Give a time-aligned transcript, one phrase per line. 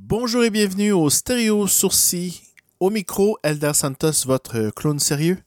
[0.00, 2.34] Bonjour et bienvenue au Stéréo Sourcil.
[2.80, 5.38] Au micro, Elder Santos, votre clown sérieux.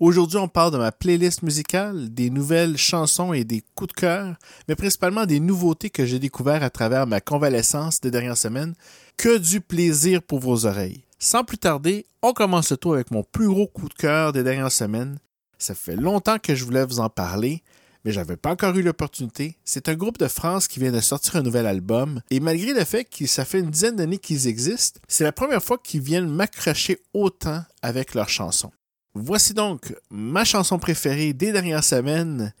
[0.00, 4.36] Aujourd'hui, on parle de ma playlist musicale, des nouvelles chansons et des coups de cœur,
[4.68, 8.74] mais principalement des nouveautés que j'ai découvertes à travers ma convalescence des dernières semaines.
[9.16, 11.04] Que du plaisir pour vos oreilles.
[11.18, 14.42] Sans plus tarder, on commence le tour avec mon plus gros coup de cœur des
[14.42, 15.18] dernières semaines.
[15.58, 17.62] Ça fait longtemps que je voulais vous en parler,
[18.04, 19.56] mais j'avais pas encore eu l'opportunité.
[19.64, 22.84] C'est un groupe de France qui vient de sortir un nouvel album, et malgré le
[22.84, 26.28] fait que ça fait une dizaine d'années qu'ils existent, c'est la première fois qu'ils viennent
[26.28, 28.72] m'accrocher autant avec leurs chansons.
[29.14, 32.52] Voici donc ma chanson préférée des dernières semaines,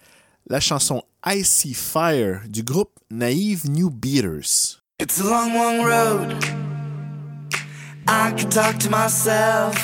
[0.48, 4.80] la chanson Icy Fire du groupe Naive New Beaters.
[5.00, 6.36] It's a long, long road.
[8.06, 9.74] I can talk to myself,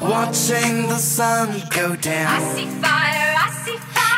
[0.00, 2.26] watching the sun go down.
[2.28, 4.09] I see fire, I see fire.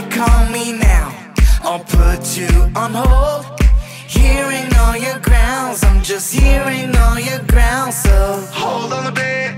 [0.00, 1.12] Can't call me now,
[1.62, 3.44] I'll put you on hold.
[4.08, 7.96] Hearing all your grounds, I'm just hearing all your grounds.
[7.96, 9.54] So hold on a bit,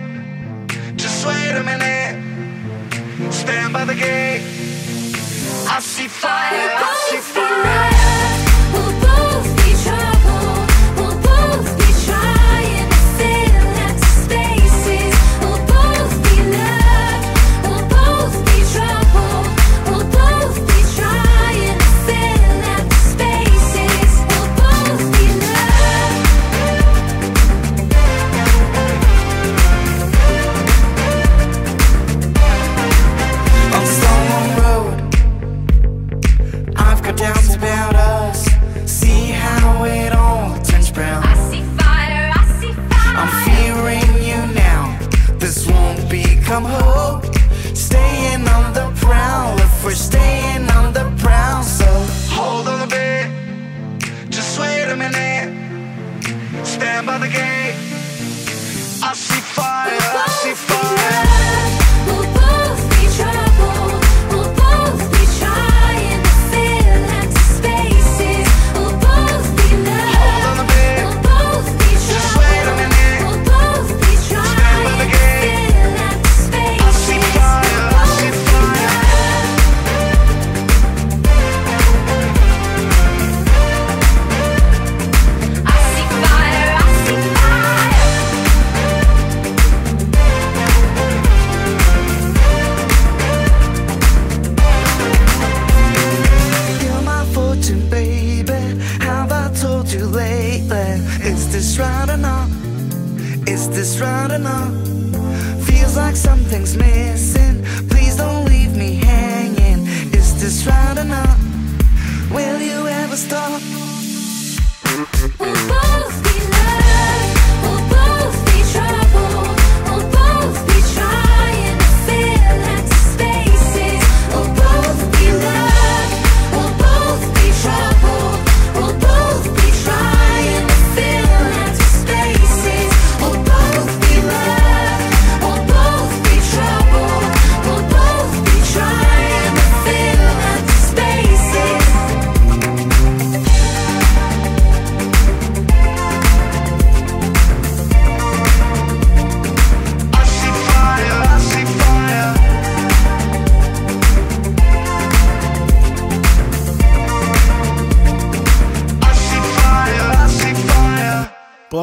[0.97, 3.33] just wait a minute.
[3.33, 4.43] Stand by the gate.
[5.71, 7.92] I see fire, I see fire.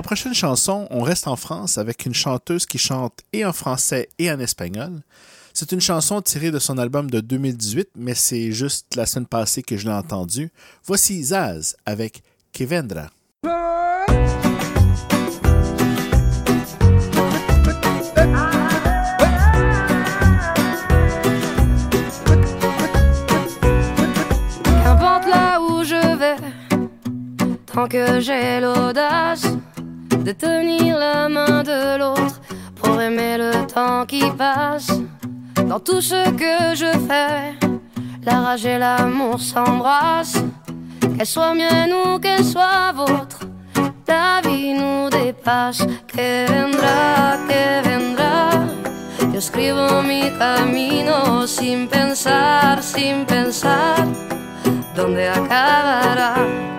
[0.10, 4.32] Prochaine chanson, on reste en France avec une chanteuse qui chante et en français et
[4.32, 5.04] en espagnol.
[5.54, 9.62] C'est une chanson tirée de son album de 2018, mais c'est juste la semaine passée
[9.62, 10.50] que je l'ai entendue.
[10.84, 13.12] Voici Zaz avec Que Vendra.
[24.84, 26.38] Qu'importe là où je vais,
[27.68, 29.46] tant que j'ai l'audace
[30.30, 32.40] de tenir la main de l'autre
[32.76, 34.92] pour aimer le temps qui passe.
[35.68, 37.58] Dans tout ce que je fais,
[38.24, 40.44] la rage et l'amour s'embrassent.
[41.18, 43.40] Qu'elle soit mienne ou qu'elle soit vôtre,
[44.08, 45.82] la vie nous dépasse.
[46.16, 48.50] Que vendrá, que vendrá.
[49.34, 54.06] Yo escribo mi camino sin pensar, sin pensar
[54.96, 56.79] dónde acabará?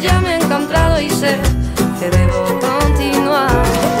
[0.00, 1.36] ya me he encontrado y sé
[2.00, 3.93] que debo continuar.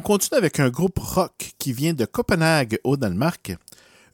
[0.00, 3.54] On continue avec un groupe rock qui vient de Copenhague au Danemark.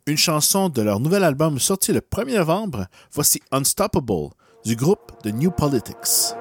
[0.06, 4.30] Une chanson de leur nouvel album sorti le 1er novembre, voici Unstoppable
[4.64, 6.34] du groupe The New Politics.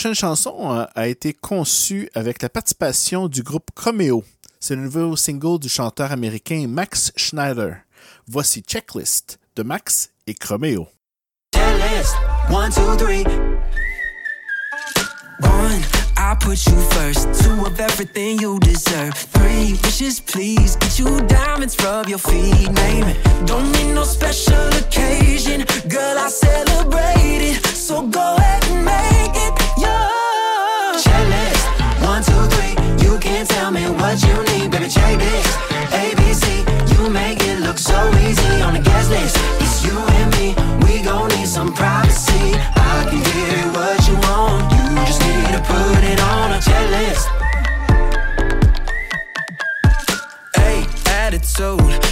[0.00, 4.24] prochaine chanson euh, a été conçue avec la participation du groupe Comeo.
[4.58, 7.76] C'est le nouveau single du chanteur américain Max Schneider.
[8.26, 10.88] Voici Checklist de Max et Chromeo.
[12.50, 13.24] One, two, three.
[15.42, 15.82] One,
[16.16, 17.28] I put you first.
[17.44, 19.12] Two of everything you deserve.
[19.12, 20.76] Three wishes, please.
[20.76, 23.18] Get you diamonds, rub your feet, name it.
[23.44, 25.66] Don't need no special occasion.
[25.90, 27.79] Girl, I celebrate it.
[27.90, 31.02] So go ahead and make it yours.
[31.02, 31.62] Checklist.
[32.06, 32.74] One, two, three.
[33.04, 34.88] You can't tell me what you need, baby.
[34.88, 35.48] Check this.
[35.90, 36.44] ABC.
[36.92, 39.36] You make it look so easy on the guest list.
[39.58, 40.54] It's you and me.
[40.86, 42.54] We gon' need some privacy.
[42.76, 44.70] I can give you what you want.
[44.70, 47.26] You just need to put it on a checklist.
[50.58, 52.09] A attitude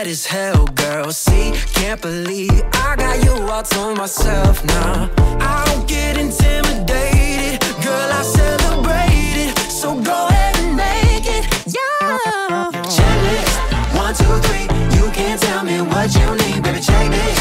[0.00, 1.10] bad as hell, girl.
[1.12, 5.10] See, can't believe I got you all to myself now.
[5.40, 8.08] I don't get intimidated, girl.
[8.20, 12.70] I celebrate it, so go ahead and make it, yeah.
[12.96, 13.54] Checklist
[14.00, 14.66] one, two, three.
[14.96, 16.80] You can't tell me what you need, baby.
[16.80, 17.40] Check this.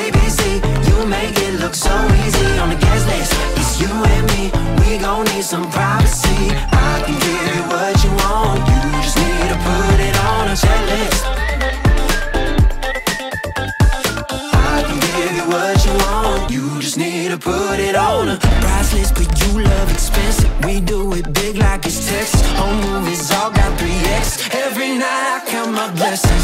[0.00, 1.94] ABC, you make it look so
[2.24, 3.32] easy on the guest list.
[3.60, 4.42] It's you and me.
[4.80, 6.52] We gon' need some privacy.
[6.68, 8.60] I can give you what you want.
[8.68, 10.93] You just need to put it on a checklist.
[17.34, 20.50] To put it on a priceless, but you love expensive.
[20.64, 22.42] We do it big like it's Texas.
[22.58, 24.54] Home movies all got 3X.
[24.66, 26.43] Every night I count my blessings,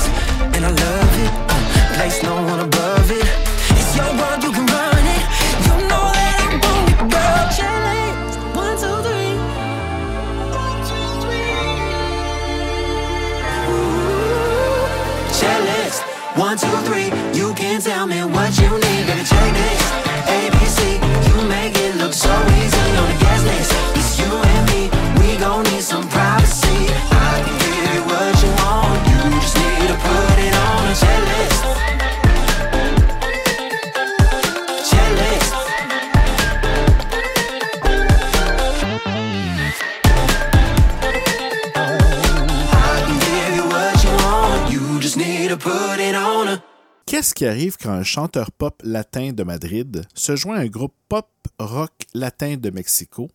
[47.47, 51.29] arrive quand un chanteur pop latin de Madrid se joint à un groupe pop
[51.59, 53.31] rock latin de Mexico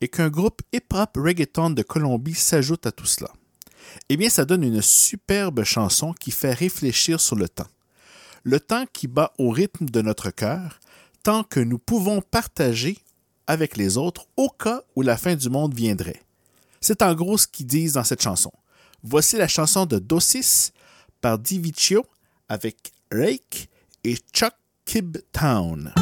[0.00, 3.30] et qu'un groupe hip-hop reggaeton de Colombie s'ajoute à tout cela?
[4.08, 7.68] Eh bien, ça donne une superbe chanson qui fait réfléchir sur le temps.
[8.42, 10.80] Le temps qui bat au rythme de notre cœur,
[11.22, 12.98] tant que nous pouvons partager
[13.46, 16.22] avec les autres au cas où la fin du monde viendrait.
[16.80, 18.52] C'est en gros ce qu'ils disent dans cette chanson.
[19.04, 20.72] Voici la chanson de Dosis
[21.20, 22.04] par Diviccio
[22.48, 23.68] avec Rake
[24.02, 25.92] is Chuck Kib Town.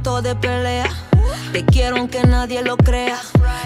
[0.00, 0.88] Momento de pelea.
[1.52, 3.18] Te quiero aunque nadie lo crea.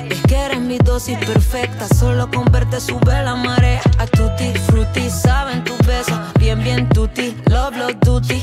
[0.08, 1.86] Es que eres mi dosis perfecta.
[1.88, 3.80] Solo con verte sube la marea.
[3.98, 6.18] A tutti frutti, saben tus besos.
[6.38, 8.42] Bien, bien tutti, love, love duty.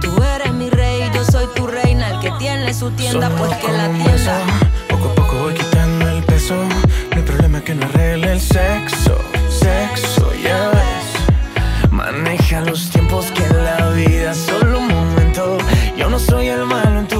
[0.00, 2.08] Tú eres mi rey, yo soy tu reina.
[2.08, 4.42] El que tiene su tienda, pues que la beso, tienda.
[4.88, 6.54] Poco a poco voy quitando el peso.
[6.54, 9.16] No hay problema que no arregle el sexo.
[9.48, 11.90] Sexo, ya ves.
[11.90, 15.58] Maneja los tiempos que la vida es solo un momento.
[15.96, 17.17] Yo no soy el malo en tu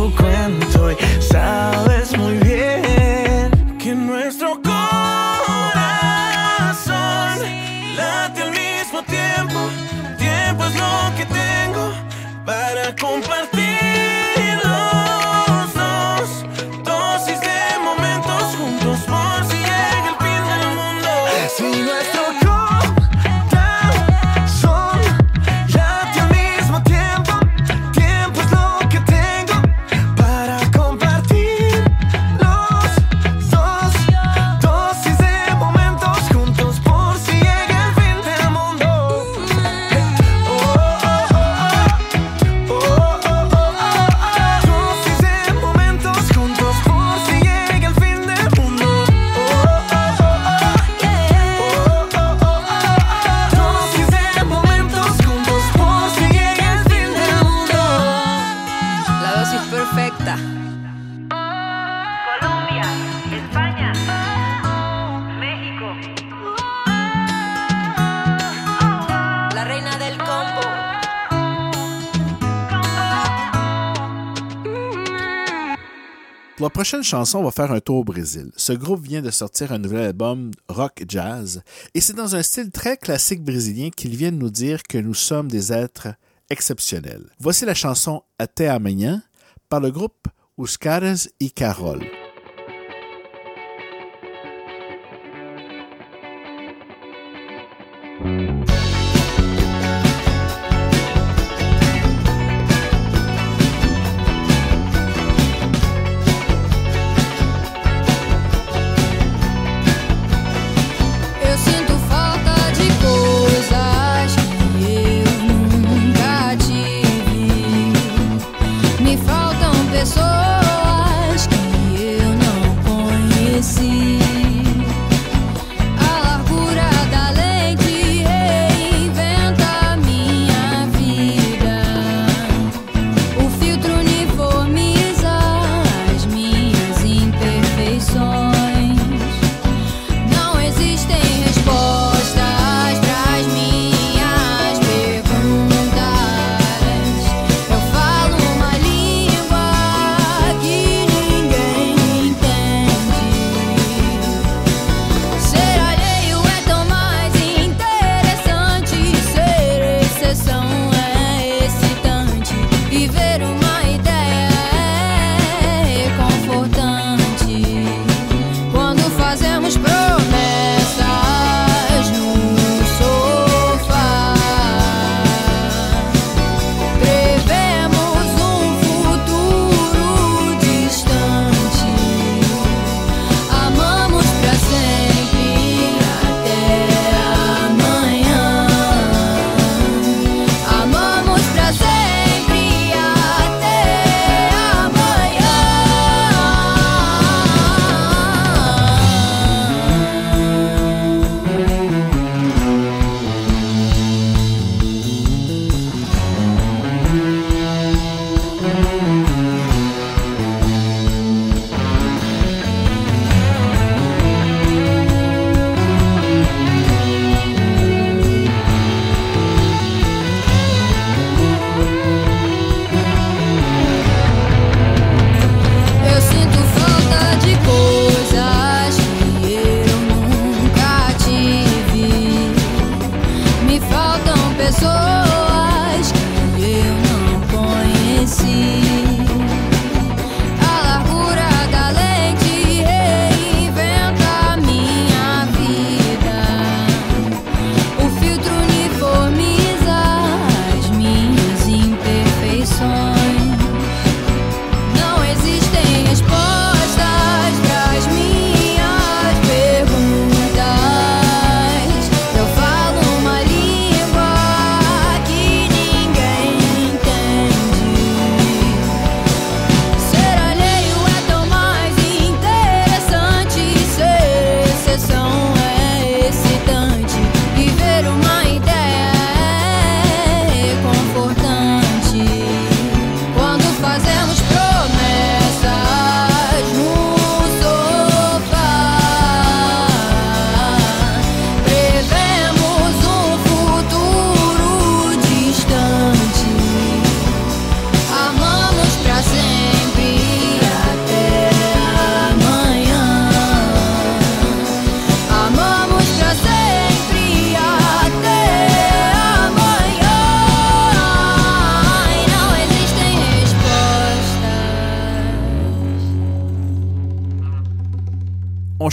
[76.79, 78.53] prochaine chanson, on va faire un tour au Brésil.
[78.57, 81.61] Ce groupe vient de sortir un nouvel album rock jazz
[81.93, 85.51] et c'est dans un style très classique brésilien qu'ils viennent nous dire que nous sommes
[85.51, 86.15] des êtres
[86.51, 87.31] exceptionnels.
[87.41, 89.25] Voici la chanson Até amanhã
[89.69, 92.18] par le groupe Os Caras e Carol.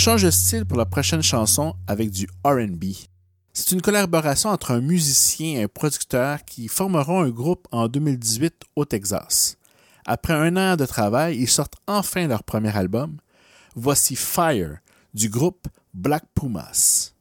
[0.05, 2.83] Change de style pour la prochaine chanson avec du RB.
[3.53, 8.53] C'est une collaboration entre un musicien et un producteur qui formeront un groupe en 2018
[8.75, 9.57] au Texas.
[10.05, 13.17] Après un an de travail, ils sortent enfin leur premier album.
[13.73, 14.77] Voici Fire
[15.15, 17.14] du groupe Black Pumas.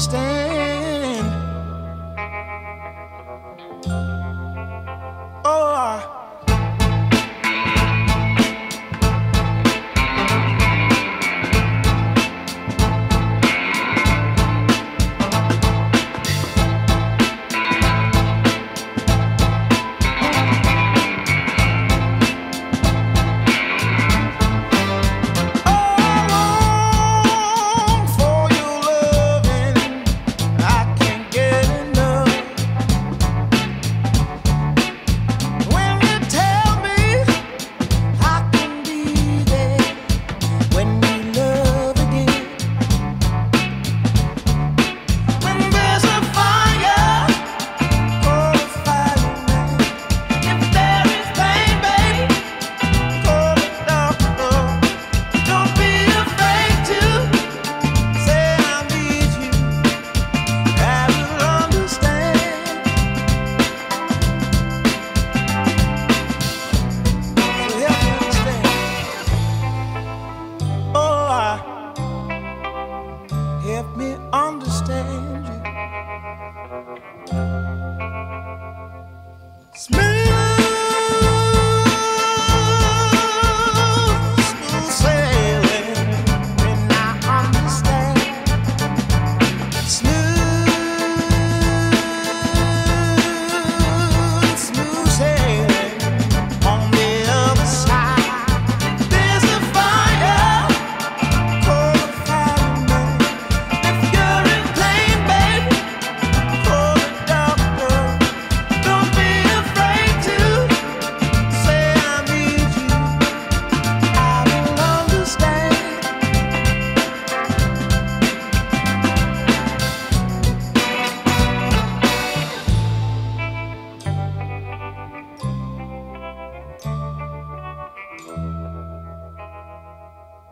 [0.00, 0.39] Understand.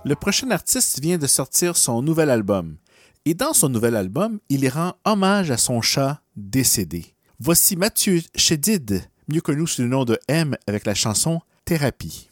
[0.08, 2.78] Le prochain artiste vient de sortir son nouvel album.
[3.26, 7.14] Et dans son nouvel album, il rend hommage à son chat décédé.
[7.40, 12.30] Voici Mathieu Chédid, mieux connu sous le nom de M avec la chanson Thérapie.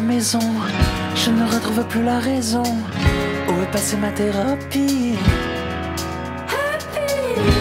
[0.00, 0.40] Maison,
[1.14, 2.62] je ne retrouve plus la raison.
[3.48, 5.14] Où est passée ma thérapie?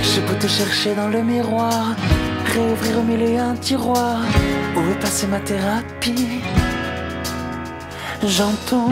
[0.03, 1.95] J'ai beau te chercher dans le miroir,
[2.53, 4.19] réouvrir au milieu un tiroir.
[4.75, 6.41] Où est passée ma thérapie?
[8.23, 8.89] J'entends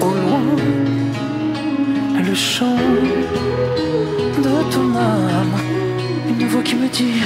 [0.00, 0.42] au loin
[2.26, 2.76] le chant
[4.44, 5.54] de ton âme,
[6.28, 7.22] une voix qui me dit.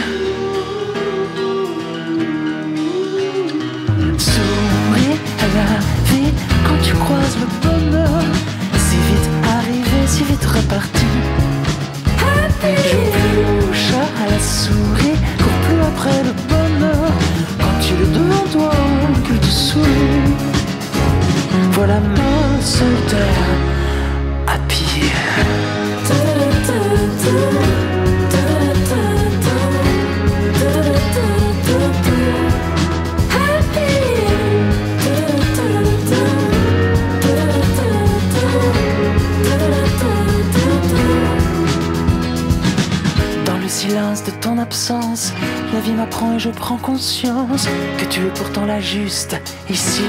[6.92, 8.22] Tu croises le bonheur.
[8.76, 11.07] Si vite arrivé, si vite reparti.
[12.61, 17.11] Plus au chat, à la souris, cours plus après le bonheur.
[17.59, 18.72] Quand tu le devant toi,
[19.26, 20.37] que tu souris.
[21.72, 23.48] Voilà ma seule terre
[24.46, 25.11] à pied.
[46.30, 49.37] Et je prends conscience que tu es pourtant la juste
[49.68, 50.02] ici.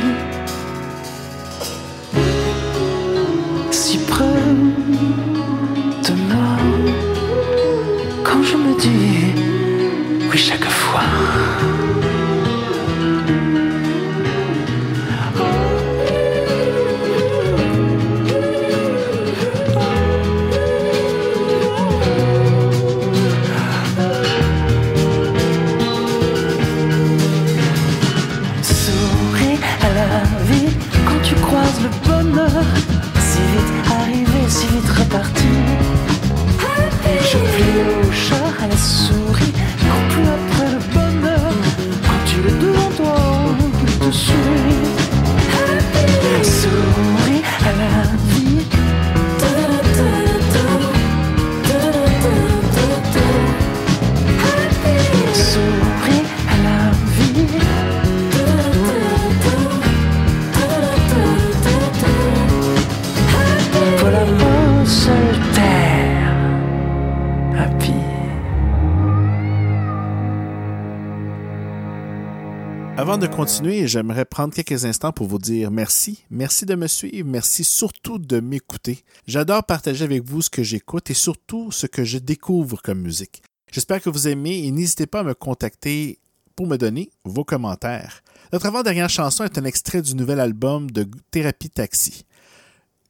[73.45, 76.23] Continuer, j'aimerais prendre quelques instants pour vous dire merci.
[76.29, 77.27] Merci de me suivre.
[77.27, 79.03] Merci surtout de m'écouter.
[79.27, 83.43] J'adore partager avec vous ce que j'écoute et surtout ce que je découvre comme musique.
[83.69, 86.19] J'espère que vous aimez et n'hésitez pas à me contacter
[86.55, 88.21] pour me donner vos commentaires.
[88.53, 92.25] Notre avant-dernière chanson est un extrait du nouvel album de Thérapie Taxi.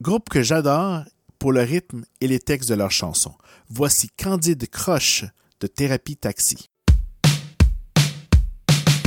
[0.01, 1.03] Groupe que j'adore
[1.37, 3.35] pour le rythme et les textes de leurs chansons.
[3.69, 5.25] Voici Candide Croche
[5.59, 6.69] de Thérapie Taxi.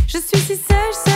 [0.08, 1.15] Je suis si sage,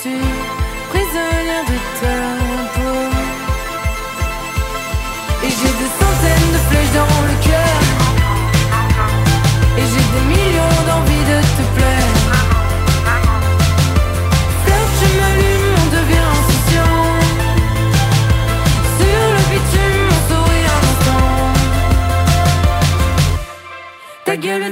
[0.00, 0.26] suis
[0.90, 2.16] prisonnière de ta.
[5.44, 7.80] Et j'ai des centaines de flèches dans le cœur.
[9.78, 12.14] Et j'ai des millions d'envies de te plaire.
[14.62, 17.00] Flirte, je m'allume, on devient insouciant.
[18.98, 21.28] Sur le bitume, on sourit un instant.
[24.24, 24.66] Ta gueule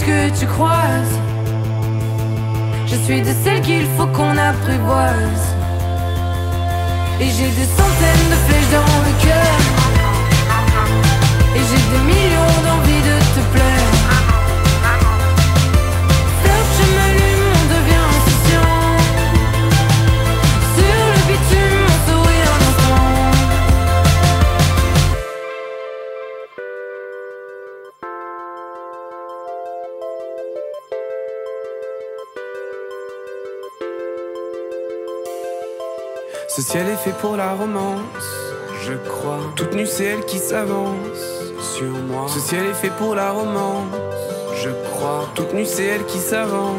[0.00, 1.18] que tu croises.
[2.86, 5.44] Je suis de celles qu'il faut qu'on apprivoise.
[7.20, 9.01] Et j'ai des centaines de flèches dans
[37.12, 38.00] fait pour la romance,
[38.82, 39.40] je crois.
[39.56, 40.96] Toute nue, c'est elle qui s'avance
[41.76, 42.26] sur moi.
[42.28, 43.88] Ce ciel est fait pour la romance,
[44.62, 45.28] je crois.
[45.34, 46.76] Toute nue, c'est elle qui s'avance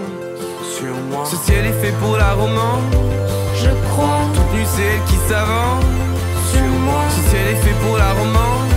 [0.77, 1.25] sur moi.
[1.25, 2.83] Ce ciel est fait pour la romance,
[3.55, 5.83] Je crois toute nue, c'est elle qui s'avance
[6.51, 7.03] sur moi.
[7.15, 8.69] Ce ciel est fait pour la romance,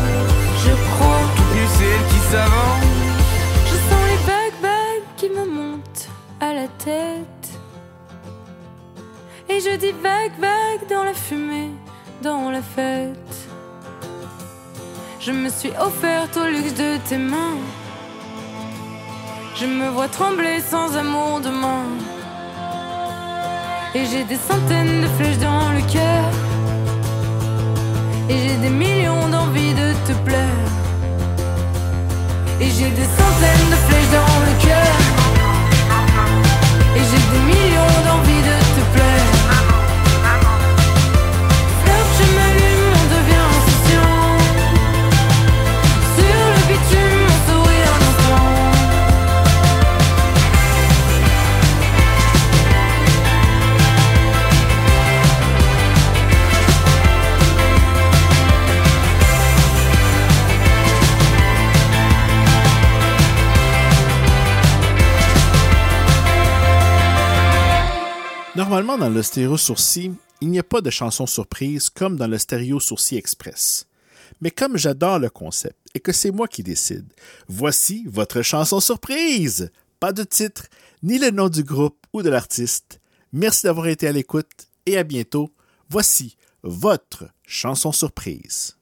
[0.64, 1.22] Je crois.
[1.36, 2.84] toute nue, c'est elle qui s'avance.
[3.70, 6.08] Je sens les bagues, bagues qui me montent
[6.40, 7.35] à la tête.
[9.48, 11.70] Et je dis vague, vague dans la fumée,
[12.20, 13.36] dans la fête.
[15.20, 17.58] Je me suis offerte au luxe de tes mains.
[19.54, 21.84] Je me vois trembler sans amour demain.
[23.94, 26.24] Et j'ai des centaines de flèches dans le cœur.
[28.28, 30.70] Et j'ai des millions d'envies de te plaire.
[32.60, 34.96] Et j'ai des centaines de flèches dans le cœur.
[36.96, 38.65] Et j'ai des millions d'envies de te
[68.56, 72.38] Normalement, dans le stéréo sourcil, il n'y a pas de chanson surprise comme dans le
[72.38, 73.86] stéréo sourcil express.
[74.40, 77.04] Mais comme j'adore le concept et que c'est moi qui décide,
[77.48, 79.70] voici votre chanson surprise!
[80.00, 80.68] Pas de titre,
[81.02, 82.98] ni le nom du groupe ou de l'artiste.
[83.30, 85.52] Merci d'avoir été à l'écoute et à bientôt.
[85.90, 88.78] Voici votre chanson surprise.